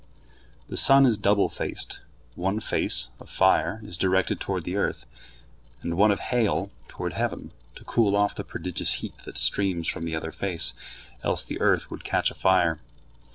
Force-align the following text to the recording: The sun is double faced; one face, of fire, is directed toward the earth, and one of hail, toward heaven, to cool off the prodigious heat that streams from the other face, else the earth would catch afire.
The 0.67 0.77
sun 0.77 1.05
is 1.05 1.19
double 1.19 1.47
faced; 1.47 2.01
one 2.33 2.59
face, 2.59 3.09
of 3.19 3.29
fire, 3.29 3.79
is 3.83 3.99
directed 3.99 4.39
toward 4.39 4.63
the 4.63 4.75
earth, 4.75 5.05
and 5.83 5.93
one 5.95 6.09
of 6.09 6.19
hail, 6.33 6.71
toward 6.87 7.13
heaven, 7.13 7.51
to 7.75 7.83
cool 7.83 8.15
off 8.15 8.33
the 8.33 8.43
prodigious 8.43 8.93
heat 8.93 9.13
that 9.25 9.37
streams 9.37 9.87
from 9.87 10.05
the 10.05 10.15
other 10.15 10.31
face, 10.31 10.73
else 11.23 11.43
the 11.43 11.61
earth 11.61 11.91
would 11.91 12.03
catch 12.03 12.31
afire. 12.31 12.79